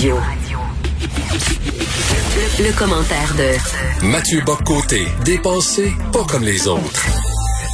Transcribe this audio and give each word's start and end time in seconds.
Le, 0.00 0.12
commentaire 2.78 3.34
de 3.36 4.06
Mathieu 4.06 4.40
Boccoté, 4.46 5.08
dépensé 5.24 5.90
pas 6.12 6.22
comme 6.22 6.44
les 6.44 6.68
autres. 6.68 7.04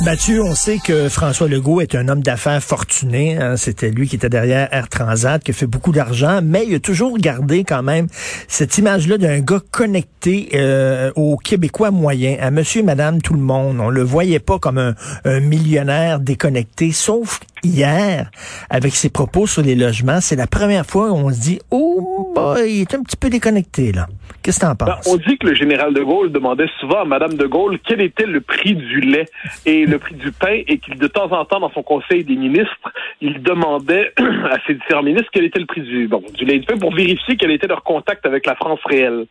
Mathieu, 0.06 0.42
on 0.42 0.54
sait 0.54 0.78
que 0.78 1.10
François 1.10 1.48
Legault 1.48 1.82
est 1.82 1.94
un 1.94 2.08
homme 2.08 2.22
d'affaires 2.22 2.62
fortuné. 2.62 3.36
Hein. 3.36 3.58
C'était 3.58 3.90
lui 3.90 4.08
qui 4.08 4.16
était 4.16 4.30
derrière 4.30 4.72
Air 4.72 4.88
Transat, 4.88 5.44
qui 5.44 5.50
a 5.50 5.54
fait 5.54 5.66
beaucoup 5.66 5.92
d'argent, 5.92 6.40
mais 6.42 6.64
il 6.66 6.74
a 6.74 6.80
toujours 6.80 7.18
gardé 7.18 7.62
quand 7.62 7.82
même 7.82 8.06
cette 8.48 8.78
image-là 8.78 9.18
d'un 9.18 9.40
gars 9.40 9.60
connecté 9.70 10.48
euh, 10.54 11.12
aux 11.16 11.36
Québécois 11.36 11.90
moyens, 11.90 12.38
à 12.40 12.50
monsieur 12.50 12.80
et 12.80 12.84
madame 12.84 13.20
tout 13.20 13.34
le 13.34 13.40
monde. 13.40 13.80
On 13.80 13.90
le 13.90 14.02
voyait 14.02 14.40
pas 14.40 14.58
comme 14.58 14.78
un, 14.78 14.94
un 15.26 15.40
millionnaire 15.40 16.20
déconnecté, 16.20 16.90
sauf 16.90 17.40
hier, 17.64 18.30
avec 18.70 18.94
ses 18.94 19.10
propos 19.10 19.46
sur 19.46 19.62
les 19.62 19.74
logements, 19.74 20.20
c'est 20.20 20.36
la 20.36 20.46
première 20.46 20.86
fois 20.86 21.10
où 21.10 21.16
on 21.16 21.30
se 21.30 21.40
dit, 21.40 21.58
oh, 21.70 22.32
boy, 22.34 22.70
il 22.70 22.80
est 22.82 22.94
un 22.94 23.02
petit 23.02 23.16
peu 23.16 23.30
déconnecté, 23.30 23.92
là. 23.92 24.06
Qu'est-ce 24.44 24.60
que 24.60 24.66
t'en 24.66 24.74
ben, 24.74 24.96
penses? 24.96 25.08
on 25.10 25.16
dit 25.16 25.38
que 25.38 25.46
le 25.46 25.54
général 25.54 25.94
de 25.94 26.02
Gaulle 26.02 26.30
demandait 26.30 26.68
souvent 26.78 27.00
à 27.00 27.04
Madame 27.06 27.34
de 27.34 27.46
Gaulle 27.46 27.78
quel 27.86 28.02
était 28.02 28.26
le 28.26 28.42
prix 28.42 28.74
du 28.74 29.00
lait 29.00 29.24
et 29.64 29.86
le 29.86 29.98
prix 29.98 30.14
du 30.16 30.32
pain 30.32 30.60
et 30.68 30.76
qu'il, 30.76 30.98
de 30.98 31.06
temps 31.06 31.32
en 31.32 31.46
temps, 31.46 31.60
dans 31.60 31.72
son 31.72 31.82
conseil 31.82 32.24
des 32.24 32.36
ministres, 32.36 32.92
il 33.22 33.42
demandait 33.42 34.12
à 34.18 34.58
ses 34.66 34.74
différents 34.74 35.02
ministres 35.02 35.30
quel 35.32 35.44
était 35.44 35.60
le 35.60 35.66
prix 35.66 35.80
du, 35.80 36.08
bon, 36.08 36.22
du 36.34 36.44
lait 36.44 36.56
et 36.56 36.58
du 36.58 36.66
pain 36.66 36.76
pour 36.76 36.94
vérifier 36.94 37.36
quel 37.38 37.52
était 37.52 37.66
leur 37.66 37.82
contact 37.82 38.26
avec 38.26 38.44
la 38.44 38.54
France 38.54 38.80
réelle. 38.84 39.24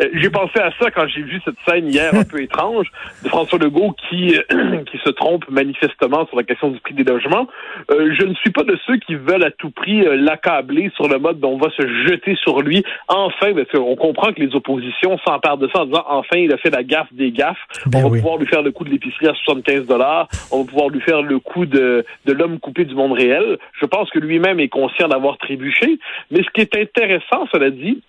Euh, 0.00 0.08
j'ai 0.14 0.30
pensé 0.30 0.60
à 0.60 0.70
ça 0.80 0.90
quand 0.92 1.08
j'ai 1.08 1.22
vu 1.22 1.40
cette 1.44 1.56
scène 1.66 1.88
hier 1.88 2.14
un 2.14 2.24
peu 2.30 2.40
étrange 2.40 2.86
de 3.24 3.28
François 3.28 3.58
Legault 3.58 3.96
qui, 4.08 4.36
qui 4.90 4.98
se 4.98 5.10
trompe 5.10 5.48
manifestement 5.48 6.26
sur 6.28 6.36
la 6.36 6.44
question 6.44 6.70
du 6.70 6.78
prix 6.78 6.94
des 6.94 7.04
logements. 7.04 7.48
Euh, 7.90 8.14
je 8.18 8.24
ne 8.24 8.34
suis 8.34 8.50
pas 8.50 8.62
de 8.62 8.78
ceux 8.86 8.96
qui 8.98 9.14
veulent 9.14 9.44
à 9.44 9.50
tout 9.50 9.70
prix 9.70 10.06
euh, 10.06 10.16
l'accabler 10.16 10.90
sur 10.94 11.08
le 11.08 11.18
mode 11.18 11.40
dont 11.40 11.52
on 11.52 11.58
va 11.58 11.70
se 11.70 11.86
jeter 12.06 12.36
sur 12.36 12.60
lui. 12.60 12.84
Enfin, 13.08 13.52
parce 13.54 13.70
qu'on 13.70 13.96
comprend 13.96 14.32
que 14.32 14.40
les 14.40 14.54
oppositions 14.54 15.18
s'emparent 15.18 15.58
de 15.58 15.68
ça 15.72 15.82
en 15.82 15.86
disant 15.86 16.04
enfin 16.08 16.36
il 16.36 16.52
a 16.52 16.56
fait 16.58 16.70
la 16.70 16.82
gaffe 16.82 17.12
des 17.12 17.30
gaffes. 17.30 17.58
Ben 17.86 18.00
on 18.04 18.08
va 18.08 18.16
pouvoir 18.16 18.38
lui 18.38 18.46
faire 18.46 18.62
le 18.62 18.72
coup 18.72 18.84
de 18.84 18.90
l'épicerie 18.90 19.28
à 19.28 19.34
75 19.34 19.86
dollars. 19.86 20.28
On 20.50 20.62
va 20.62 20.64
pouvoir 20.64 20.88
lui 20.88 21.00
faire 21.00 21.22
le 21.22 21.38
coup 21.38 21.66
de, 21.66 22.04
de 22.26 22.32
l'homme 22.32 22.58
coupé 22.58 22.84
du 22.84 22.94
monde 22.94 23.12
réel. 23.12 23.58
Je 23.80 23.86
pense 23.86 24.10
que 24.10 24.18
lui-même 24.18 24.60
est 24.60 24.68
conscient 24.68 25.08
d'avoir 25.08 25.38
trébuché. 25.38 25.98
Mais 26.30 26.42
ce 26.42 26.50
qui 26.50 26.60
est 26.60 26.76
intéressant, 26.76 27.46
cela 27.52 27.70
dit, 27.70 28.02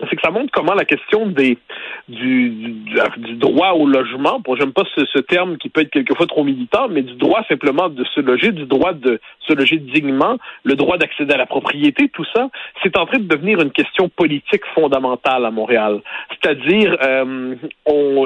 c'est 0.00 0.16
que 0.16 0.22
ça 0.22 0.30
montre 0.30 0.50
comment 0.52 0.74
la 0.74 0.84
question 0.84 1.26
des 1.26 1.56
du, 2.08 2.50
du, 2.50 3.34
droit 3.36 3.70
au 3.72 3.86
logement, 3.86 4.40
pour 4.40 4.56
j'aime 4.56 4.72
pas 4.72 4.82
ce, 4.94 5.04
ce, 5.06 5.18
terme 5.20 5.56
qui 5.56 5.68
peut 5.68 5.82
être 5.82 5.90
quelquefois 5.90 6.26
trop 6.26 6.44
militant, 6.44 6.88
mais 6.88 7.02
du 7.02 7.14
droit 7.14 7.42
simplement 7.48 7.88
de 7.88 8.04
se 8.04 8.20
loger, 8.20 8.52
du 8.52 8.66
droit 8.66 8.92
de 8.92 9.20
se 9.40 9.52
loger 9.52 9.76
dignement, 9.76 10.36
le 10.64 10.74
droit 10.74 10.98
d'accéder 10.98 11.34
à 11.34 11.38
la 11.38 11.46
propriété, 11.46 12.08
tout 12.08 12.24
ça, 12.34 12.48
c'est 12.82 12.98
en 12.98 13.06
train 13.06 13.18
de 13.18 13.28
devenir 13.28 13.60
une 13.60 13.70
question 13.70 14.08
politique 14.08 14.64
fondamentale 14.74 15.44
à 15.44 15.50
Montréal. 15.50 16.00
C'est-à-dire, 16.30 16.96
euh, 17.02 17.54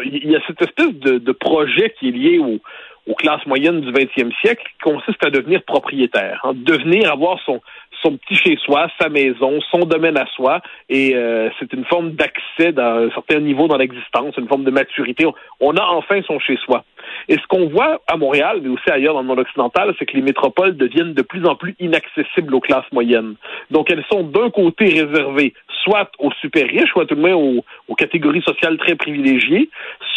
il 0.04 0.30
y 0.30 0.36
a 0.36 0.40
cette 0.46 0.62
espèce 0.62 0.94
de, 0.94 1.18
de 1.18 1.32
projet 1.32 1.94
qui 1.98 2.08
est 2.08 2.12
lié 2.12 2.38
au 2.38 2.60
aux 3.08 3.14
classes 3.14 3.44
moyennes 3.46 3.80
du 3.80 3.90
20e 3.90 4.32
siècle 4.40 4.62
qui 4.62 4.90
consiste 4.90 5.24
à 5.24 5.30
devenir 5.30 5.62
propriétaire, 5.62 6.40
hein, 6.44 6.52
devenir 6.54 7.10
avoir 7.10 7.40
son 7.44 7.60
son 8.02 8.16
petit 8.16 8.36
chez-soi, 8.36 8.88
sa 9.00 9.08
maison, 9.08 9.60
son 9.70 9.80
domaine 9.80 10.16
à 10.16 10.26
soi, 10.26 10.60
et 10.88 11.14
euh, 11.14 11.50
c'est 11.58 11.72
une 11.72 11.84
forme 11.84 12.12
d'accès 12.12 12.72
dans 12.72 13.06
un 13.06 13.10
certain 13.10 13.40
niveau 13.40 13.68
dans 13.68 13.76
l'existence, 13.76 14.36
une 14.36 14.48
forme 14.48 14.64
de 14.64 14.70
maturité. 14.70 15.26
On 15.60 15.76
a 15.76 15.82
enfin 15.82 16.20
son 16.22 16.38
chez-soi. 16.38 16.84
Et 17.28 17.34
ce 17.34 17.46
qu'on 17.48 17.68
voit 17.68 18.00
à 18.06 18.16
Montréal, 18.16 18.60
mais 18.62 18.68
aussi 18.68 18.90
ailleurs 18.90 19.14
dans 19.14 19.22
le 19.22 19.26
monde 19.26 19.40
occidental, 19.40 19.94
c'est 19.98 20.06
que 20.06 20.16
les 20.16 20.22
métropoles 20.22 20.76
deviennent 20.76 21.14
de 21.14 21.22
plus 21.22 21.44
en 21.46 21.56
plus 21.56 21.74
inaccessibles 21.80 22.54
aux 22.54 22.60
classes 22.60 22.90
moyennes. 22.92 23.34
Donc 23.70 23.90
elles 23.90 24.04
sont 24.10 24.22
d'un 24.22 24.50
côté 24.50 24.84
réservées 24.86 25.54
soit 25.84 26.10
aux 26.18 26.32
super 26.40 26.66
riches, 26.66 26.90
soit 26.90 27.06
tout 27.06 27.14
de 27.14 27.32
aux, 27.32 27.64
aux 27.88 27.94
catégories 27.94 28.42
sociales 28.42 28.78
très 28.78 28.94
privilégiées, 28.94 29.68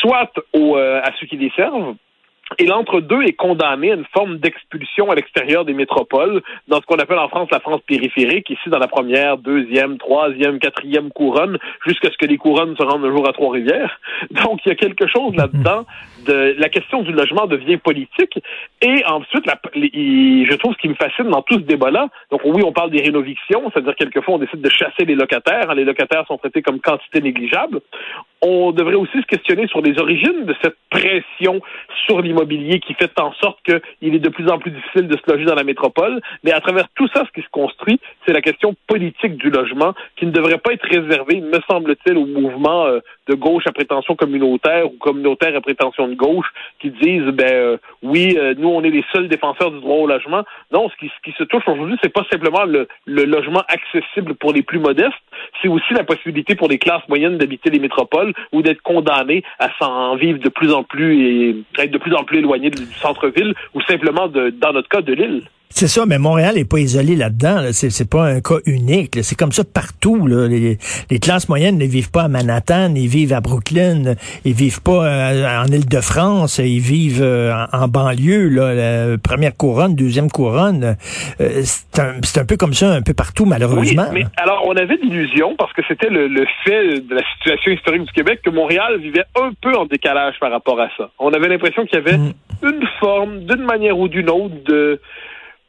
soit 0.01 0.31
aux, 0.53 0.77
euh, 0.77 1.01
à 1.01 1.11
ceux 1.19 1.27
qui 1.27 1.37
les 1.37 1.51
servent, 1.55 1.95
et 2.57 2.65
l'entre-deux 2.65 3.23
est 3.23 3.33
condamné 3.33 3.91
à 3.91 3.95
une 3.95 4.05
forme 4.13 4.37
d'expulsion 4.37 5.09
à 5.09 5.15
l'extérieur 5.15 5.65
des 5.65 5.73
métropoles, 5.73 6.41
dans 6.67 6.81
ce 6.81 6.85
qu'on 6.85 6.97
appelle 6.97 7.19
en 7.19 7.29
France 7.29 7.49
la 7.51 7.59
France 7.59 7.81
périphérique, 7.87 8.49
ici 8.49 8.69
dans 8.69 8.79
la 8.79 8.87
première, 8.87 9.37
deuxième, 9.37 9.97
troisième, 9.97 10.59
quatrième 10.59 11.11
couronne, 11.11 11.57
jusqu'à 11.85 12.09
ce 12.11 12.17
que 12.17 12.25
les 12.25 12.37
couronnes 12.37 12.75
se 12.75 12.83
rendent 12.83 13.05
un 13.05 13.11
jour 13.11 13.27
à 13.27 13.33
Trois-Rivières. 13.33 13.99
Donc, 14.31 14.59
il 14.65 14.69
y 14.69 14.71
a 14.71 14.75
quelque 14.75 15.07
chose 15.07 15.35
là-dedans. 15.35 15.85
De, 16.25 16.55
la 16.57 16.69
question 16.69 17.01
du 17.01 17.11
logement 17.11 17.47
devient 17.47 17.77
politique. 17.77 18.39
Et 18.81 19.03
ensuite, 19.05 19.45
je 19.73 20.55
trouve 20.55 20.73
ce 20.73 20.79
qui 20.79 20.89
me 20.89 20.95
fascine 20.95 21.29
dans 21.29 21.41
tout 21.41 21.55
ce 21.55 21.65
débat-là, 21.65 22.07
donc 22.29 22.41
oui, 22.45 22.61
on 22.63 22.71
parle 22.71 22.91
des 22.91 23.01
rénovictions, 23.01 23.69
c'est-à-dire 23.71 23.95
quelquefois 23.95 24.35
on 24.35 24.39
décide 24.39 24.61
de 24.61 24.69
chasser 24.69 25.05
les 25.05 25.15
locataires. 25.15 25.73
Les 25.75 25.85
locataires 25.85 26.25
sont 26.27 26.37
traités 26.37 26.61
comme 26.61 26.79
quantité 26.79 27.21
négligeable. 27.21 27.81
On 28.41 28.71
devrait 28.71 28.95
aussi 28.95 29.21
se 29.21 29.27
questionner 29.27 29.67
sur 29.67 29.81
les 29.81 29.99
origines 29.99 30.45
de 30.45 30.55
cette 30.61 30.75
pression 30.89 31.61
sur 32.07 32.21
l'immobilier 32.21 32.79
qui 32.79 32.95
fait 32.95 33.11
en 33.19 33.33
sorte 33.33 33.59
qu'il 33.63 34.15
est 34.15 34.19
de 34.19 34.29
plus 34.29 34.49
en 34.49 34.57
plus 34.57 34.71
difficile 34.71 35.07
de 35.07 35.15
se 35.15 35.31
loger 35.31 35.45
dans 35.45 35.55
la 35.55 35.63
métropole. 35.63 36.21
Mais 36.43 36.51
à 36.51 36.59
travers 36.59 36.87
tout 36.95 37.07
ça, 37.13 37.23
ce 37.25 37.31
qui 37.31 37.45
se 37.45 37.51
construit, 37.51 37.99
c'est 38.25 38.33
la 38.33 38.41
question 38.41 38.75
politique 38.87 39.37
du 39.37 39.49
logement 39.49 39.93
qui 40.15 40.25
ne 40.25 40.31
devrait 40.31 40.57
pas 40.57 40.73
être 40.73 40.87
réservée, 40.87 41.41
me 41.41 41.59
semble-t-il, 41.69 42.17
au 42.17 42.25
mouvement 42.25 42.85
euh, 42.85 42.99
de 43.27 43.35
gauche 43.35 43.63
à 43.67 43.71
prétention 43.71 44.15
communautaire 44.15 44.85
ou 44.85 44.97
communautaire 44.97 45.55
à 45.55 45.61
prétention 45.61 46.07
gauche 46.15 46.47
qui 46.79 46.91
disent, 46.91 47.27
ben 47.33 47.51
euh, 47.51 47.77
oui, 48.01 48.35
euh, 48.37 48.53
nous, 48.57 48.69
on 48.69 48.83
est 48.83 48.89
les 48.89 49.03
seuls 49.13 49.27
défenseurs 49.27 49.71
du 49.71 49.79
droit 49.79 49.97
au 49.97 50.07
logement. 50.07 50.43
Non, 50.71 50.89
ce 50.89 50.95
qui, 50.97 51.31
se 51.37 51.43
touche 51.43 51.67
aujourd'hui, 51.67 51.97
c'est 52.01 52.13
pas 52.13 52.25
simplement 52.31 52.63
le, 52.65 52.87
logement 53.05 53.63
accessible 53.67 54.35
pour 54.35 54.53
les 54.53 54.63
plus 54.63 54.79
modestes, 54.79 55.13
c'est 55.61 55.67
aussi 55.67 55.93
la 55.93 56.03
possibilité 56.03 56.55
pour 56.55 56.67
les 56.67 56.77
classes 56.77 57.07
moyennes 57.07 57.37
d'habiter 57.37 57.69
les 57.69 57.79
métropoles 57.79 58.33
ou 58.51 58.61
d'être 58.61 58.81
condamnées 58.81 59.43
à 59.59 59.69
s'en 59.79 60.15
vivre 60.15 60.39
de 60.39 60.49
plus 60.49 60.73
en 60.73 60.83
plus 60.83 61.21
et 61.21 61.55
être 61.77 61.91
de 61.91 61.97
plus 61.97 62.13
en 62.13 62.23
plus 62.23 62.39
éloigné 62.39 62.69
du 62.69 62.83
centre-ville 62.85 63.53
ou 63.73 63.81
simplement, 63.81 64.27
de, 64.27 64.49
dans 64.49 64.73
notre 64.73 64.89
cas, 64.89 65.01
de 65.01 65.13
l'île. 65.13 65.43
C'est 65.73 65.87
ça, 65.87 66.05
mais 66.05 66.17
Montréal 66.17 66.55
n'est 66.55 66.65
pas 66.65 66.79
isolé 66.79 67.15
là-dedans. 67.15 67.69
C'est, 67.71 67.89
c'est 67.89 68.09
pas 68.09 68.25
un 68.25 68.41
cas 68.41 68.57
unique. 68.65 69.19
C'est 69.23 69.35
comme 69.35 69.51
ça 69.51 69.63
partout. 69.63 70.27
Les, 70.27 70.77
classes 71.19 71.49
moyennes 71.49 71.77
ne 71.77 71.85
vivent 71.85 72.11
pas 72.11 72.23
à 72.23 72.27
Manhattan, 72.27 72.93
ils 72.95 73.07
vivent 73.07 73.33
à 73.33 73.41
Brooklyn, 73.41 74.15
ils 74.45 74.53
vivent 74.53 74.81
pas 74.81 75.05
euh, 75.05 75.63
en 75.63 75.67
Île-de-France, 75.67 76.59
ils 76.59 76.79
vivent 76.79 77.21
euh, 77.21 77.53
en, 77.71 77.87
banlieue. 77.87 78.49
la 78.49 79.17
première 79.17 79.55
couronne, 79.55 79.95
deuxième 79.95 80.29
couronne. 80.29 80.95
Euh, 81.39 81.61
c'est, 81.63 81.99
un, 82.39 82.45
peu 82.45 82.57
comme 82.57 82.73
ça 82.73 82.91
un 82.91 83.01
peu 83.01 83.13
partout, 83.13 83.45
malheureusement. 83.45 84.05
Oui, 84.11 84.23
mais 84.23 84.25
alors 84.37 84.63
on 84.67 84.75
avait 84.75 84.97
l'illusion, 85.01 85.55
parce 85.55 85.73
que 85.73 85.81
c'était 85.87 86.09
le, 86.09 86.45
fait 86.63 86.99
de 86.99 87.15
la 87.15 87.21
situation 87.37 87.71
historique 87.71 88.03
du 88.03 88.11
Québec, 88.11 88.41
que 88.43 88.49
Montréal 88.49 88.99
vivait 88.99 89.25
un 89.39 89.51
peu 89.61 89.75
en 89.75 89.85
décalage 89.85 90.35
par 90.39 90.51
rapport 90.51 90.79
à 90.79 90.89
ça. 90.97 91.09
On 91.19 91.31
avait 91.33 91.47
l'impression 91.47 91.85
qu'il 91.85 91.99
y 91.99 92.01
avait 92.01 92.17
mm. 92.17 92.33
une 92.63 92.87
forme, 92.99 93.39
d'une 93.45 93.63
manière 93.63 93.97
ou 93.97 94.07
d'une 94.07 94.29
autre, 94.29 94.55
de 94.65 94.99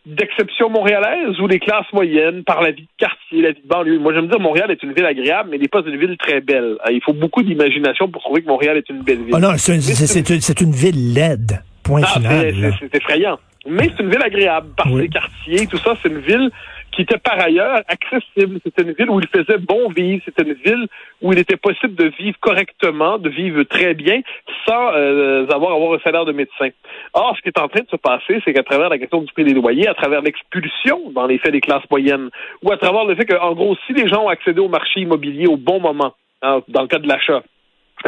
d'exception 0.04 0.68
montréalaise 0.68 1.38
ou 1.40 1.46
les 1.46 1.60
classes 1.60 1.90
moyennes 1.92 2.42
par 2.44 2.60
la 2.60 2.72
vie 2.72 2.82
de 2.82 2.88
quartier, 2.98 3.42
la 3.42 3.52
vie 3.52 3.62
de 3.62 3.68
banlieue. 3.68 3.98
Moi, 3.98 4.12
j'aime 4.12 4.28
dire 4.28 4.40
Montréal 4.40 4.70
est 4.70 4.82
une 4.82 4.92
ville 4.92 5.06
agréable, 5.06 5.50
mais 5.50 5.58
n'est 5.58 5.68
pas 5.68 5.82
une 5.86 5.96
ville 5.96 6.16
très 6.18 6.40
belle. 6.40 6.76
Euh, 6.86 6.92
il 6.92 7.00
faut 7.02 7.12
beaucoup 7.12 7.42
d'imagination 7.42 8.08
pour 8.08 8.22
trouver 8.22 8.42
que 8.42 8.48
Montréal 8.48 8.76
est 8.76 8.88
une 8.90 9.02
belle 9.02 9.22
ville. 9.22 9.34
Oh 9.34 9.38
non, 9.38 9.52
c'est 9.56 9.74
une, 9.74 9.80
une, 9.80 10.72
ville 10.72 11.14
laide. 11.14 11.62
Point 11.84 12.02
ah, 12.04 12.18
final. 12.18 12.74
C'est 12.80 12.94
effrayant. 12.94 13.38
Mais 13.66 13.90
c'est 13.96 14.02
une 14.02 14.10
ville 14.10 14.22
agréable 14.22 14.68
par 14.76 14.88
ses 14.88 15.08
quartiers, 15.08 15.66
tout 15.68 15.78
ça. 15.78 15.94
C'est 16.02 16.08
une 16.08 16.18
ville 16.18 16.50
qui 16.92 17.02
était 17.02 17.18
par 17.18 17.40
ailleurs 17.40 17.82
accessible. 17.88 18.60
C'était 18.62 18.82
une 18.82 18.92
ville 18.92 19.10
où 19.10 19.20
il 19.20 19.26
faisait 19.28 19.58
bon 19.58 19.88
vivre. 19.88 20.22
C'était 20.24 20.42
une 20.42 20.54
ville 20.54 20.86
où 21.22 21.32
il 21.32 21.38
était 21.38 21.56
possible 21.56 21.94
de 21.94 22.12
vivre 22.18 22.38
correctement, 22.40 23.18
de 23.18 23.28
vivre 23.28 23.62
très 23.64 23.94
bien, 23.94 24.20
sans 24.66 24.92
euh, 24.94 25.46
avoir, 25.48 25.72
avoir 25.72 25.94
un 25.94 26.00
salaire 26.00 26.24
de 26.24 26.32
médecin. 26.32 26.68
Or, 27.14 27.34
ce 27.36 27.42
qui 27.42 27.48
est 27.48 27.58
en 27.58 27.68
train 27.68 27.80
de 27.80 27.88
se 27.88 27.96
passer, 27.96 28.40
c'est 28.44 28.52
qu'à 28.52 28.62
travers 28.62 28.90
la 28.90 28.98
question 28.98 29.22
du 29.22 29.32
prix 29.32 29.44
des 29.44 29.54
loyers, 29.54 29.88
à 29.88 29.94
travers 29.94 30.20
l'expulsion, 30.20 31.10
dans 31.10 31.26
les 31.26 31.38
faits, 31.38 31.52
des 31.52 31.60
classes 31.60 31.88
moyennes, 31.90 32.28
ou 32.62 32.70
à 32.70 32.76
travers 32.76 33.04
le 33.04 33.14
fait 33.14 33.26
qu'en 33.26 33.54
gros, 33.54 33.76
si 33.86 33.94
les 33.94 34.08
gens 34.08 34.24
ont 34.24 34.28
accédé 34.28 34.60
au 34.60 34.68
marché 34.68 35.00
immobilier 35.00 35.46
au 35.46 35.56
bon 35.56 35.80
moment, 35.80 36.14
hein, 36.42 36.60
dans 36.68 36.82
le 36.82 36.88
cas 36.88 36.98
de 36.98 37.08
l'achat, 37.08 37.42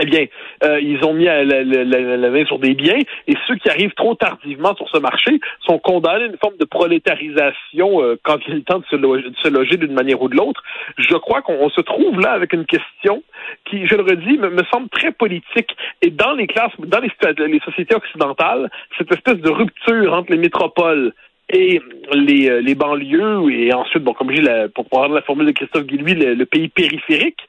eh 0.00 0.06
bien, 0.06 0.26
euh, 0.64 0.80
ils 0.80 1.04
ont 1.04 1.14
mis 1.14 1.24
la, 1.24 2.30
main 2.30 2.44
sur 2.46 2.58
des 2.58 2.74
biens 2.74 2.98
et 3.26 3.34
ceux 3.46 3.56
qui 3.56 3.68
arrivent 3.68 3.94
trop 3.94 4.14
tardivement 4.14 4.74
sur 4.74 4.88
ce 4.88 4.98
marché 4.98 5.40
sont 5.66 5.78
condamnés 5.78 6.24
à 6.24 6.26
une 6.26 6.38
forme 6.38 6.56
de 6.58 6.64
prolétarisation 6.64 8.02
euh, 8.02 8.18
quand 8.22 8.38
il 8.48 8.56
est 8.56 8.66
temps 8.66 8.78
de 8.78 8.84
se 8.86 9.48
loger, 9.48 9.76
d'une 9.76 9.92
manière 9.92 10.20
ou 10.20 10.28
de 10.28 10.36
l'autre. 10.36 10.62
Je 10.98 11.14
crois 11.14 11.42
qu'on 11.42 11.68
se 11.70 11.80
trouve 11.80 12.20
là 12.20 12.32
avec 12.32 12.52
une 12.52 12.66
question 12.66 13.22
qui, 13.64 13.86
je 13.86 13.94
le 13.94 14.02
redis, 14.02 14.38
me, 14.38 14.62
semble 14.72 14.88
très 14.88 15.12
politique. 15.12 15.76
Et 16.02 16.10
dans 16.10 16.32
les 16.32 16.46
classes, 16.46 16.72
dans 16.78 17.00
les, 17.00 17.10
les 17.46 17.60
sociétés 17.60 17.94
occidentales, 17.94 18.70
cette 18.98 19.12
espèce 19.12 19.38
de 19.38 19.50
rupture 19.50 20.12
entre 20.12 20.32
les 20.32 20.38
métropoles 20.38 21.12
et 21.50 21.80
les, 22.12 22.48
euh, 22.48 22.60
les 22.60 22.74
banlieues 22.74 23.50
et 23.50 23.72
ensuite, 23.74 24.02
bon, 24.02 24.14
comme 24.14 24.32
je 24.32 24.40
dis, 24.40 24.48
pour 24.74 24.86
prendre 24.86 25.14
la 25.14 25.22
formule 25.22 25.46
de 25.46 25.52
Christophe 25.52 25.84
Guillouis, 25.84 26.14
le, 26.14 26.44
pays 26.46 26.68
périphérique, 26.68 27.40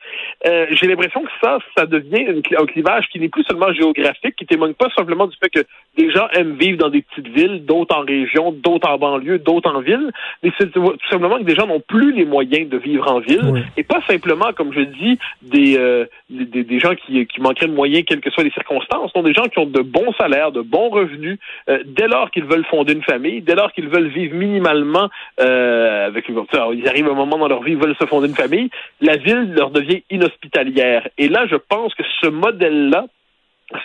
euh, 0.46 0.66
j'ai 0.72 0.88
l'impression 0.88 1.24
que 1.24 1.32
ça, 1.42 1.60
ça 1.78 1.86
devient 1.86 2.28
un 2.58 2.66
clivage 2.66 3.06
qui 3.12 3.20
n'est 3.20 3.30
plus 3.30 3.44
seulement 3.44 3.72
géographique, 3.74 4.36
qui 4.36 4.46
témoigne 4.46 4.74
pas 4.74 4.90
simplement 4.98 5.28
du 5.28 5.38
fait 5.38 5.50
que 5.50 5.66
des 5.98 6.12
gens 6.12 6.28
aiment 6.34 6.56
vivre 6.56 6.78
dans 6.78 6.90
des 6.90 7.04
petites 7.04 7.28
villes, 7.30 7.66
d'autres 7.66 7.96
en 7.96 8.02
région, 8.02 8.52
d'autres 8.52 8.90
en 8.90 8.98
banlieue, 8.98 9.40
d'autres 9.40 9.74
en 9.74 9.80
ville, 9.80 10.12
mais 10.44 10.52
c'est 10.58 10.72
tout 10.72 10.98
simplement 11.10 11.38
que 11.38 11.44
des 11.44 11.56
gens 11.56 11.68
n'ont 11.68 11.82
plus 11.82 12.12
les 12.12 12.26
moyens 12.26 12.70
de 12.70 12.78
vivre 12.78 13.10
en 13.10 13.20
ville, 13.20 13.66
et 13.78 13.84
pas 13.84 14.02
simplement, 14.08 14.52
comme 14.54 14.74
je 14.74 14.82
dis, 14.82 15.18
des, 15.42 15.78
euh, 15.78 16.06
des, 16.30 16.64
des, 16.64 16.80
gens 16.80 16.96
qui, 16.96 17.26
qui 17.28 17.42
manqueraient 17.42 17.68
de 17.68 17.74
moyens, 17.74 18.04
quelles 18.06 18.22
que 18.22 18.30
soient 18.30 18.44
les 18.44 18.52
circonstances, 18.52 19.12
sont 19.14 19.24
des 19.24 19.34
gens 19.34 19.46
qui 19.46 19.60
ont 19.60 19.66
de 19.66 19.82
bons 19.82 20.12
salaires, 20.20 20.52
de 20.52 20.62
bons 20.62 20.90
revenus, 20.90 21.40
dès 21.86 22.08
lors 22.08 22.30
qu'ils 22.32 22.46
veulent 22.46 22.66
fonder 22.66 22.94
une 22.94 23.04
famille, 23.04 23.42
dès 23.42 23.56
lors 23.56 23.72
qu'ils 23.72 23.85
veulent 23.88 24.08
vivre 24.08 24.36
minimalement 24.36 25.10
euh, 25.40 26.08
avec 26.08 26.30
ils 26.30 26.88
arrivent 26.88 27.08
à 27.08 27.12
un 27.12 27.16
moment 27.16 27.38
dans 27.38 27.48
leur 27.48 27.64
vie, 27.64 27.72
ils 27.72 27.78
veulent 27.78 27.96
se 28.00 28.06
fonder 28.06 28.28
une 28.28 28.36
famille, 28.36 28.70
la 29.02 29.18
ville 29.18 29.54
leur 29.54 29.72
devient 29.72 30.04
inhospitalière. 30.10 31.08
Et 31.18 31.30
là, 31.30 31.46
je 31.48 31.56
pense 31.56 31.94
que 31.96 32.04
ce 32.22 32.28
modèle-là, 32.28 33.06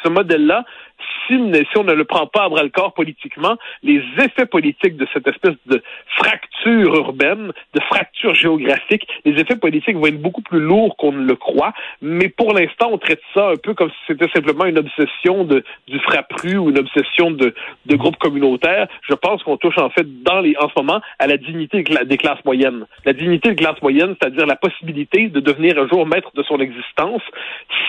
ce 0.02 0.08
modèle-là 0.08 0.64
si, 1.26 1.35
on 1.76 1.85
ne 1.85 1.93
le 1.93 2.05
prend 2.05 2.26
pas 2.26 2.44
à 2.44 2.49
bras 2.49 2.62
le 2.62 2.70
corps 2.70 2.93
politiquement, 2.93 3.56
les 3.82 4.02
effets 4.19 4.47
politiques 4.47 4.97
de 4.97 5.06
cette 5.12 5.26
espèce 5.26 5.55
de 5.67 5.82
fracture 6.17 6.94
urbaine, 6.94 7.52
de 7.75 7.81
fracture 7.82 8.35
géographique, 8.35 9.06
les 9.25 9.41
effets 9.41 9.56
politiques 9.56 9.97
vont 9.97 10.06
être 10.06 10.20
beaucoup 10.20 10.43
plus 10.43 10.61
lourds 10.61 10.97
qu'on 10.97 11.12
ne 11.12 11.25
le 11.25 11.37
croit. 11.37 11.73
Mais 12.02 12.29
pour 12.29 12.52
l'instant, 12.52 12.88
on 12.93 12.99
traite 12.99 13.23
ça 13.35 13.50
un 13.50 13.56
peu 13.56 13.75
comme 13.75 13.91
si 13.91 13.97
c'était 14.08 14.29
simplement 14.32 14.64
une 14.64 14.79
obsession 14.79 15.44
du 15.44 15.99
frappru 16.00 16.56
ou 16.56 16.70
une 16.70 16.79
obsession 16.79 17.31
de, 17.31 17.55
de 17.87 17.97
groupes 17.97 18.19
communautaires. 18.19 18.88
Je 19.08 19.14
pense 19.14 19.43
qu'on 19.43 19.56
touche 19.56 19.79
en 19.79 19.91
fait 19.91 20.06
dans 20.23 20.41
les, 20.41 20.56
en 20.58 20.69
ce 20.69 20.75
moment 20.76 21.00
à 21.19 21.26
la 21.26 21.37
dignité 21.37 21.82
des 21.82 22.17
classes 22.17 22.44
moyennes. 22.44 22.87
La 23.05 23.12
dignité 23.12 23.50
des 23.50 23.56
classes 23.56 23.81
moyennes, 23.82 24.17
c'est-à-dire 24.20 24.47
la 24.47 24.56
possibilité 24.56 25.29
de 25.29 25.41
devenir 25.41 25.79
un 25.79 25.88
jour 25.88 26.06
maître 26.06 26.31
de 26.35 26.43
son 26.43 26.58
existence. 26.61 27.23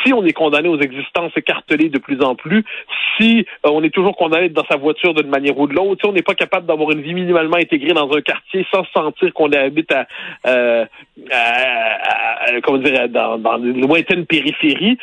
Si 0.04 0.14
on 0.14 0.24
est 0.26 0.34
condamné 0.34 0.68
aux 0.70 0.80
existences 0.80 1.32
écartelées 1.36 1.90
de 1.90 2.00
plus 2.00 2.22
en 2.22 2.36
plus, 2.36 2.64
si 3.18 3.46
euh, 3.66 3.70
on 3.72 3.84
est 3.84 3.90
toujours 3.90 4.16
condamné 4.16 4.50
dans 4.50 4.66
sa 4.66 4.78
voiture 4.78 5.14
d'une 5.14 5.30
manière 5.30 5.58
ou 5.58 5.68
de 5.68 5.74
l'autre, 5.74 6.02
si 6.02 6.10
on 6.10 6.14
n'est 6.14 6.22
pas 6.22 6.36
capable 6.36 6.66
d'avoir 6.66 6.92
une 6.92 7.02
vie 7.02 7.14
minimalement 7.14 7.58
intégrée 7.58 7.94
dans 7.94 8.12
un 8.12 8.22
quartier 8.22 8.66
sans 8.74 8.86
sentir 8.94 9.34
qu'on 9.34 9.52
habite 9.52 9.92
à, 9.92 10.08
euh, 10.48 10.86
comment 12.64 12.78
dire, 12.80 13.10
dans, 13.10 13.38
dans 13.38 13.58
une 13.58 13.82
lointaine 13.82 14.26
périphérie, 14.26 14.98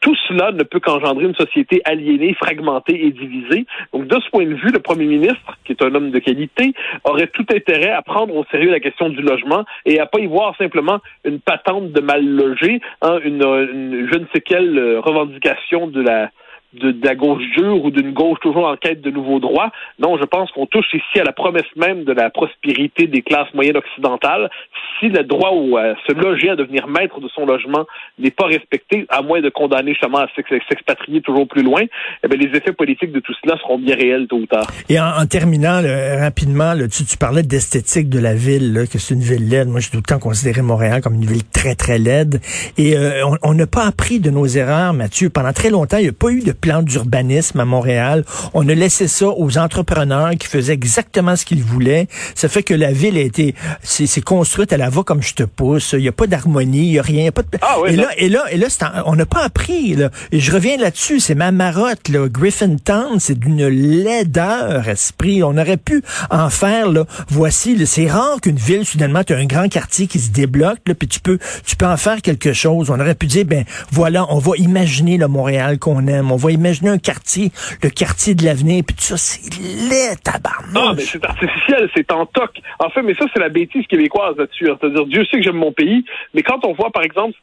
tout 0.00 0.14
cela 0.28 0.52
ne 0.52 0.62
peut 0.62 0.78
qu'engendrer 0.80 1.24
une 1.24 1.34
société 1.34 1.82
aliénée, 1.84 2.34
fragmentée 2.34 3.06
et 3.06 3.10
divisée. 3.10 3.66
Donc, 3.92 4.06
de 4.06 4.20
ce 4.20 4.30
point 4.30 4.44
de 4.44 4.54
vue, 4.54 4.70
le 4.70 4.78
premier 4.78 5.06
ministre, 5.06 5.58
qui 5.64 5.72
est 5.72 5.82
un 5.82 5.94
homme 5.94 6.10
de 6.10 6.18
qualité, 6.18 6.72
aurait 7.04 7.26
tout 7.26 7.46
intérêt 7.52 7.90
à 7.90 8.02
prendre 8.02 8.34
au 8.36 8.44
sérieux 8.50 8.70
la 8.70 8.80
question 8.80 9.08
du 9.08 9.20
logement 9.20 9.64
et 9.84 9.98
à 9.98 10.06
pas 10.06 10.20
y 10.20 10.26
voir 10.26 10.56
simplement 10.56 11.00
une 11.24 11.40
patente 11.40 11.92
de 11.92 12.00
mal 12.00 12.24
logé, 12.24 12.80
hein, 13.00 13.18
une, 13.24 13.42
une, 13.42 14.08
je 14.12 14.18
ne 14.18 14.26
sais 14.32 14.40
quelle 14.40 14.78
euh, 14.78 15.00
revendication 15.00 15.88
de 15.88 16.00
la 16.00 16.30
de, 16.74 16.94
la 17.02 17.14
gauche 17.14 17.42
dure 17.56 17.84
ou 17.84 17.90
d'une 17.90 18.12
gauche 18.12 18.38
toujours 18.40 18.66
en 18.66 18.76
quête 18.76 19.00
de 19.00 19.10
nouveaux 19.10 19.40
droits. 19.40 19.70
Non, 19.98 20.16
je 20.18 20.24
pense 20.24 20.50
qu'on 20.52 20.66
touche 20.66 20.92
ici 20.94 21.20
à 21.20 21.24
la 21.24 21.32
promesse 21.32 21.66
même 21.76 22.04
de 22.04 22.12
la 22.12 22.30
prospérité 22.30 23.06
des 23.06 23.22
classes 23.22 23.52
moyennes 23.54 23.76
occidentales. 23.76 24.50
Si 24.98 25.08
le 25.08 25.24
droit 25.24 25.50
ou 25.52 25.76
à 25.76 25.94
se 26.06 26.12
loger, 26.12 26.50
à 26.50 26.56
devenir 26.56 26.86
maître 26.86 27.20
de 27.20 27.28
son 27.28 27.46
logement 27.46 27.86
n'est 28.18 28.30
pas 28.30 28.46
respecté, 28.46 29.06
à 29.08 29.22
moins 29.22 29.40
de 29.40 29.48
condamner 29.48 29.92
justement 29.92 30.18
à 30.18 30.28
s'expatrier 30.36 31.20
toujours 31.20 31.48
plus 31.48 31.62
loin, 31.62 31.82
eh 32.22 32.28
bien, 32.28 32.38
les 32.38 32.56
effets 32.56 32.72
politiques 32.72 33.12
de 33.12 33.20
tout 33.20 33.34
cela 33.42 33.56
seront 33.58 33.78
bien 33.78 33.96
réels 33.96 34.26
tôt 34.28 34.36
ou 34.36 34.46
tard. 34.46 34.66
Et 34.88 34.98
en, 35.00 35.26
terminant 35.26 35.80
rapidement, 36.18 36.74
tu, 36.90 37.04
tu, 37.04 37.16
parlais 37.16 37.42
d'esthétique 37.42 38.08
de 38.08 38.18
la 38.18 38.34
ville, 38.34 38.86
que 38.90 38.98
c'est 38.98 39.14
une 39.14 39.20
ville 39.20 39.48
laide. 39.48 39.68
Moi, 39.68 39.80
j'ai 39.80 39.90
tout 39.90 39.96
le 39.96 40.02
temps 40.02 40.18
considéré 40.18 40.62
Montréal 40.62 41.00
comme 41.02 41.14
une 41.14 41.24
ville 41.24 41.44
très, 41.44 41.74
très 41.74 41.98
laide. 41.98 42.40
Et 42.78 42.96
euh, 42.96 43.24
on 43.42 43.54
n'a 43.54 43.66
pas 43.66 43.86
appris 43.86 44.20
de 44.20 44.30
nos 44.30 44.46
erreurs, 44.46 44.92
Mathieu. 44.92 45.30
Pendant 45.30 45.52
très 45.52 45.70
longtemps, 45.70 45.98
il 45.98 46.04
n'y 46.04 46.08
a 46.08 46.12
pas 46.12 46.30
eu 46.30 46.40
de 46.40 46.52
plan 46.62 46.80
d'urbanisme 46.80 47.60
à 47.60 47.64
Montréal. 47.66 48.24
On 48.54 48.66
a 48.68 48.74
laissé 48.74 49.08
ça 49.08 49.26
aux 49.28 49.58
entrepreneurs 49.58 50.30
qui 50.38 50.46
faisaient 50.46 50.72
exactement 50.72 51.36
ce 51.36 51.44
qu'ils 51.44 51.62
voulaient. 51.62 52.06
Ça 52.34 52.48
fait 52.48 52.62
que 52.62 52.72
la 52.72 52.92
ville 52.92 53.18
a 53.18 53.20
été, 53.20 53.54
c'est 53.82 54.22
construite 54.22 54.72
à 54.72 54.76
la 54.76 54.88
va 54.88 55.02
comme 55.02 55.22
je 55.22 55.34
te 55.34 55.42
pousse. 55.42 55.92
Il 55.92 56.02
n'y 56.02 56.08
a 56.08 56.12
pas 56.12 56.28
d'harmonie, 56.28 56.86
il 56.86 56.92
n'y 56.92 56.98
a 56.98 57.02
rien. 57.02 57.30
pas 57.32 57.42
de... 57.42 57.48
ah, 57.60 57.76
et, 57.86 57.96
là, 57.96 58.08
et 58.16 58.28
là, 58.28 58.44
et 58.50 58.56
là, 58.56 58.68
on 59.06 59.16
n'a 59.16 59.26
pas 59.26 59.42
appris. 59.42 59.94
Là. 59.96 60.10
Et 60.30 60.38
je 60.38 60.52
reviens 60.52 60.76
là-dessus, 60.76 61.18
c'est 61.18 61.34
ma 61.34 61.50
marotte. 61.50 62.08
Là. 62.08 62.28
Griffintown, 62.28 63.18
c'est 63.18 63.38
d'une 63.38 63.66
laideur 63.66 64.88
esprit. 64.88 65.42
On 65.42 65.58
aurait 65.58 65.76
pu 65.76 66.02
en 66.30 66.48
faire. 66.48 66.88
Là. 66.88 67.04
Voici, 67.28 67.86
c'est 67.86 68.06
rare 68.06 68.40
qu'une 68.40 68.56
ville, 68.56 68.86
soudainement, 68.86 69.24
tu 69.24 69.34
as 69.34 69.38
un 69.38 69.46
grand 69.46 69.68
quartier 69.68 70.06
qui 70.06 70.20
se 70.20 70.30
débloque, 70.30 70.78
là, 70.86 70.94
puis 70.94 71.08
tu 71.08 71.18
peux, 71.18 71.38
tu 71.66 71.74
peux 71.74 71.86
en 71.86 71.96
faire 71.96 72.22
quelque 72.22 72.52
chose. 72.52 72.88
On 72.90 73.00
aurait 73.00 73.16
pu 73.16 73.26
dire, 73.26 73.44
ben 73.44 73.64
voilà, 73.90 74.26
on 74.30 74.38
va 74.38 74.52
imaginer 74.56 75.16
le 75.18 75.26
Montréal 75.26 75.80
qu'on 75.80 76.06
aime. 76.06 76.30
On 76.30 76.36
va 76.36 76.51
imaginez 76.52 76.90
un 76.90 76.98
quartier, 76.98 77.50
le 77.82 77.90
quartier 77.90 78.34
de 78.34 78.44
l'avenir, 78.44 78.82
puis 78.86 78.96
tout 78.96 79.02
ça, 79.02 79.16
c'est 79.16 79.54
laid, 79.60 80.16
tabarnouche. 80.22 80.74
Ah, 80.76 80.92
mais 80.96 81.02
c'est 81.02 81.24
artificiel, 81.24 81.90
c'est 81.94 82.12
en 82.12 82.26
toc. 82.26 82.50
En 82.78 82.90
fait, 82.90 83.02
mais 83.02 83.14
ça, 83.14 83.26
c'est 83.32 83.40
la 83.40 83.48
bêtise 83.48 83.86
québécoise 83.86 84.36
là-dessus. 84.36 84.70
Hein. 84.70 84.76
C'est-à-dire, 84.80 85.06
Dieu 85.06 85.24
sait 85.26 85.38
que 85.38 85.42
j'aime 85.42 85.56
mon 85.56 85.72
pays, 85.72 86.04
mais 86.34 86.42
quand 86.42 86.64
on 86.64 86.72
voit, 86.72 86.90
par 86.90 87.02
exemple, 87.02 87.34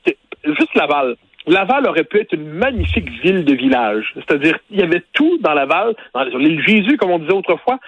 juste 0.43 0.75
Laval, 0.75 1.15
Laval 1.47 1.87
aurait 1.87 2.03
pu 2.03 2.19
être 2.19 2.33
une 2.33 2.47
magnifique 2.47 3.09
ville 3.23 3.43
de 3.43 3.55
village. 3.55 4.13
C'est-à-dire, 4.15 4.57
il 4.69 4.79
y 4.79 4.83
avait 4.83 5.03
tout 5.13 5.37
dans 5.41 5.53
Laval, 5.53 5.95
dans 6.13 6.23
l'île 6.23 6.61
Jésus, 6.65 6.97
comme 6.97 7.11
on 7.11 7.19
disait 7.19 7.33
autrefois, 7.33 7.79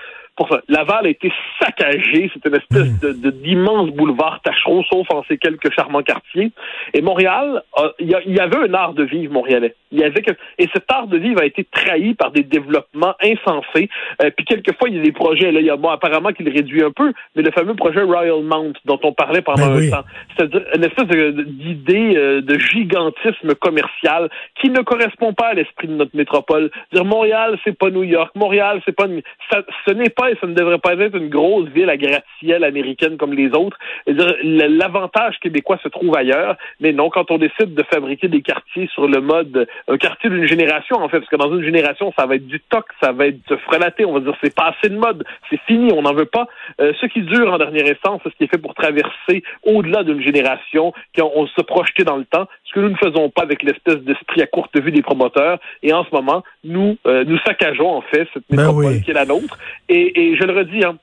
Laval 0.68 1.06
a 1.06 1.10
été 1.10 1.32
saccagé. 1.60 2.32
C'est 2.34 2.48
une 2.48 2.56
espèce 2.56 3.00
de 3.00 3.30
d'immense 3.30 3.90
boulevard 3.92 4.42
tachereau, 4.42 4.84
sauf 4.84 5.08
en 5.12 5.24
ces 5.28 5.38
quelques 5.38 5.72
charmants 5.74 6.04
quartiers. 6.04 6.52
Et 6.94 7.02
Montréal, 7.02 7.64
il 8.00 8.10
y, 8.10 8.40
avait 8.40 8.70
un 8.70 8.74
art 8.74 8.94
de 8.94 9.04
vivre 9.04 9.34
montréalais. 9.34 9.76
Il 9.92 10.00
y 10.00 10.04
avait 10.04 10.22
et 10.58 10.70
cet 10.74 10.92
art 10.92 11.08
de 11.08 11.18
vivre 11.18 11.42
a 11.42 11.46
été 11.46 11.64
trahi 11.64 12.14
par 12.14 12.32
des 12.32 12.44
développements 12.44 13.14
insensés. 13.22 13.90
Euh, 14.22 14.30
puis 14.36 14.46
quelquefois, 14.46 14.90
il 14.90 14.98
y 14.98 15.00
a 15.00 15.04
des 15.04 15.12
projets. 15.12 15.52
Là, 15.52 15.60
il 15.60 15.66
y 15.66 15.70
a 15.70 15.76
bon, 15.76 15.90
apparemment 15.90 16.32
qu'il 16.32 16.50
réduit 16.50 16.84
un 16.84 16.92
peu, 16.92 17.12
mais 17.36 17.42
le 17.42 17.52
fameux 17.52 17.76
projet 17.76 18.02
Royal 18.02 18.44
Mount 18.44 18.74
dont 18.86 19.00
on 19.04 19.14
parlait 19.14 19.42
pendant 19.42 19.68
ben 19.68 19.88
un 19.88 19.90
temps, 19.90 20.08
c'est-à-dire 20.36 20.62
une 20.76 20.84
espèce 20.84 21.08
d'idée 21.08 22.16
euh, 22.16 22.42
de 22.42 22.60
gigantisme 22.60 23.56
commercial 23.56 24.30
qui 24.60 24.70
ne 24.70 24.82
correspond 24.82 25.34
pas 25.34 25.48
à 25.48 25.54
l'esprit 25.54 25.88
de 25.88 25.94
notre 25.94 26.16
métropole. 26.16 26.72
Dire 26.94 27.06
Montréal, 27.06 27.58
c'est 27.64 27.78
pas 27.78 27.90
New 27.90 28.04
York. 28.04 28.32
Montréal, 28.36 28.82
c'est 28.86 28.96
pas 28.96 29.08
ça, 29.50 29.62
ce 29.86 29.94
n'est 29.94 30.10
pas 30.10 30.30
ça 30.40 30.48
ne 30.48 30.54
devrait 30.54 30.80
pas 30.80 30.94
être 30.94 31.16
une 31.16 31.30
grosse 31.30 31.68
ville 31.70 31.90
à 31.90 31.98
gratte-ciel 31.98 32.64
américaine 32.64 33.18
comme 33.18 33.34
les 33.34 33.50
autres. 33.50 33.78
L'avantage 34.08 35.38
québécois 35.42 35.80
se 35.84 35.90
trouve 35.90 36.16
ailleurs, 36.16 36.56
mais 36.80 36.94
non, 36.94 37.10
quand 37.10 37.32
on 37.32 37.38
décide 37.38 37.74
de 37.74 37.84
fabriquer 37.84 38.28
des 38.28 38.42
quartiers 38.42 38.90
sur 38.94 39.08
le 39.08 39.22
mode, 39.22 39.68
un 39.88 39.98
quartier 39.98 40.30
d'une 40.30 40.46
génération, 40.46 40.98
en 40.98 41.10
fait, 41.10 41.20
parce 41.20 41.30
que 41.30 41.36
dans 41.36 41.56
une 41.56 41.64
génération, 41.64 42.14
ça 42.18 42.26
va 42.26 42.36
être 42.36 42.48
du 42.48 42.60
toc, 42.60 42.86
ça 43.02 43.12
va 43.12 43.28
être 43.28 43.40
se 43.48 43.56
frelater, 43.58 44.06
on 44.06 44.14
va 44.14 44.20
dire 44.20 44.36
c'est 44.44 44.54
pas 44.54 44.76
assez 44.76 44.90
de 44.90 44.98
mode, 44.98 45.24
c'est 45.50 45.60
fini, 45.68 45.92
on 45.94 46.02
n'en 46.02 46.14
veut 46.14 46.26
pas. 46.26 46.48
Euh, 46.80 46.94
ce 47.00 47.06
qui 47.08 47.22
dure 47.22 47.54
en 47.54 47.58
dernière 47.58 47.86
instance, 47.86 48.22
c'est 48.24 48.32
ce 48.32 48.36
qui 48.36 48.44
est 48.46 48.48
fait 48.48 48.58
pour 48.58 48.76
traverser 48.76 49.44
au-delà 49.64 50.04
d'une 50.04 50.22
génération, 50.22 50.94
qui 51.14 51.22
on, 51.22 51.48
se 51.48 51.62
projeter 51.62 52.04
dans 52.04 52.18
le 52.18 52.26
temps, 52.26 52.48
ce 52.66 52.74
que 52.74 52.80
nous 52.80 52.90
ne 52.90 52.98
faisons 52.98 53.30
pas 53.30 53.44
avec 53.44 53.64
l'espèce 53.64 53.98
d'esprit 53.98 54.42
à 54.42 54.48
courte 54.48 54.80
vue 54.80 54.92
des 54.92 55.02
promoteurs. 55.02 55.60
Et 55.84 55.94
en 55.94 56.06
ce 56.06 56.10
moment, 56.14 56.44
nous, 56.64 56.98
euh, 57.08 57.24
nous 57.26 57.38
saccageons 57.40 57.90
en 57.90 58.02
fait 58.02 58.28
cette 58.34 58.44
ben 58.50 58.58
métropole 58.58 59.02
qui 59.02 59.12
est 59.12 59.16
la 59.16 59.26
nôtre. 59.26 59.58
et 59.90 60.12
et 60.22 60.36
je 60.36 60.44
le 60.44 60.54
redis, 60.54 60.84
hein, 60.84 60.98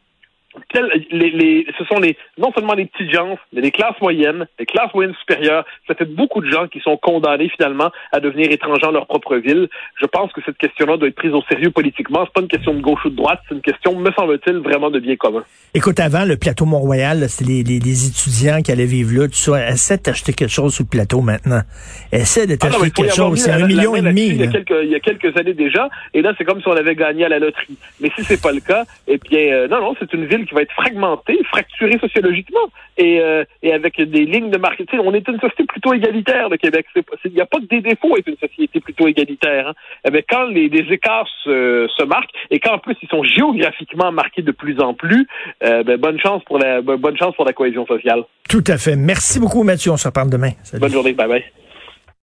les, 1.11 1.31
les, 1.31 1.67
ce 1.79 1.85
sont 1.85 2.01
les, 2.01 2.17
non 2.39 2.53
seulement 2.53 2.75
les 2.75 2.87
petites 2.87 3.13
gens, 3.13 3.39
mais 3.53 3.61
les 3.61 3.71
classes 3.71 4.01
moyennes, 4.01 4.47
les 4.59 4.67
classes 4.67 4.93
moyennes 4.95 5.15
supérieures. 5.21 5.65
Ça 5.87 5.95
fait 5.95 6.07
beaucoup 6.07 6.41
de 6.41 6.51
gens 6.51 6.67
qui 6.69 6.81
sont 6.81 6.97
condamnés 6.97 7.49
finalement 7.51 7.91
à 8.13 8.21
devenir 8.21 8.51
étrangers 8.51 8.83
dans 8.83 8.93
leur 8.93 9.07
propre 9.07 9.37
ville. 9.37 9.69
Je 10.01 10.07
pense 10.07 10.33
que 10.33 10.41
cette 10.45 10.57
question-là 10.59 10.97
doit 10.97 11.09
être 11.09 11.15
prise 11.15 11.33
au 11.33 11.43
sérieux 11.43 11.71
politiquement. 11.71 12.25
C'est 12.25 12.33
pas 12.33 12.41
une 12.41 12.49
question 12.49 12.75
de 12.75 12.81
gauche 12.81 13.05
ou 13.05 13.11
de 13.11 13.17
droite, 13.17 13.41
c'est 13.49 13.55
une 13.55 13.61
question, 13.61 13.95
me 13.99 14.11
semble-t-il, 14.13 14.59
vraiment 14.59 14.91
de 14.91 15.01
bien 15.01 15.17
commun. 15.17 15.45
Écoute, 15.75 16.01
avant 16.01 16.25
le 16.25 16.37
plateau 16.37 16.65
Mont-Royal, 16.65 17.29
c'est 17.29 17.45
les, 17.45 17.63
les, 17.63 17.79
les, 17.79 18.09
étudiants 18.09 18.63
qui 18.63 18.73
allaient 18.73 18.87
vivre 18.87 19.21
là, 19.21 19.29
tout 19.29 19.35
ça. 19.35 19.69
Essaie 19.69 19.99
d'acheter 19.99 20.33
quelque 20.33 20.51
chose 20.51 20.75
sur 20.75 20.85
le 20.85 20.89
plateau 20.89 21.21
maintenant. 21.21 21.61
Essaie 22.11 22.47
de 22.47 22.57
ah 22.61 22.69
quelque 22.95 23.15
chose. 23.15 23.39
C'est 23.39 23.51
un 23.51 23.67
million 23.67 23.95
et 23.97 24.01
demi. 24.01 24.29
Il 24.29 24.41
y, 24.41 24.45
a 24.45 24.47
quelques, 24.49 24.75
il 24.83 24.91
y 24.91 24.95
a 24.95 25.01
quelques 25.01 25.37
années 25.37 25.55
déjà, 25.55 25.89
et 26.15 26.23
là 26.23 26.33
c'est 26.39 26.45
comme 26.45 26.61
si 26.61 26.69
on 26.69 26.77
avait 26.77 26.95
gagné 26.95 27.25
à 27.25 27.29
la 27.29 27.39
loterie. 27.39 27.77
Mais 28.01 28.11
si 28.17 28.25
c'est 28.25 28.41
pas 28.41 28.53
le 28.53 28.61
cas, 28.61 28.85
eh 29.07 29.19
bien, 29.19 29.41
euh, 29.53 29.69
non, 29.69 29.81
non, 29.81 29.95
c'est 29.99 30.13
une 30.15 30.27
ville 30.27 30.38
qui 30.47 30.55
va 30.55 30.63
être 30.63 30.73
fragmentée, 30.73 31.39
fracturée 31.45 31.99
sociologiquement, 31.99 32.69
et, 32.97 33.21
euh, 33.21 33.45
et 33.63 33.73
avec 33.73 34.01
des 34.01 34.25
lignes 34.25 34.51
de 34.51 34.59
marketing. 34.59 35.01
On 35.05 35.15
est 35.15 35.27
une 35.29 35.39
société 35.41 35.65
plutôt 35.65 35.95
égalitaire, 35.95 36.49
le 36.49 36.57
Québec. 36.57 36.87
Il 37.25 37.33
n'y 37.33 37.41
a 37.41 37.47
pas 37.47 37.59
que 37.59 37.67
des 37.67 37.81
défauts 37.81 38.15
à 38.17 38.19
être 38.19 38.29
une 38.29 38.37
société 38.37 38.81
plutôt 38.81 39.07
égalitaire. 39.07 39.69
Hein. 39.69 39.75
Eh 40.05 40.11
bien, 40.11 40.23
quand 40.29 40.47
les, 40.47 40.69
écarts 40.91 41.29
se, 41.45 41.87
se 41.97 42.05
marquent, 42.05 42.31
et 42.51 42.59
qu'en 42.59 42.79
plus 42.79 42.97
ils 43.03 43.09
sont 43.09 43.23
géographiquement 43.23 44.13
marqués 44.13 44.43
de 44.43 44.53
plus 44.53 44.81
en 44.81 44.95
plus, 44.95 45.27
euh, 45.63 45.83
ben, 45.83 45.97
bonne 45.99 46.19
chance 46.19 46.43
pour 46.45 46.59
la 46.59 46.81
bonne 46.81 47.17
chance 47.17 47.35
pour 47.35 47.45
la 47.45 47.53
cohésion 47.53 47.87
sociale. 47.87 48.25
Tout 48.49 48.65
à 48.67 48.79
fait. 48.79 48.97
Merci 48.97 49.41
beaucoup, 49.41 49.63
Mathieu. 49.63 49.93
On 49.93 49.97
se 49.97 50.09
reparle 50.09 50.31
demain. 50.31 50.51
Bonne 50.75 50.93
journée. 50.93 51.13
Bye 51.13 51.29
bye. 51.29 51.45